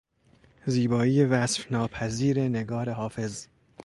[0.65, 3.47] زیبایی وصف ناپذیر نگار حافظ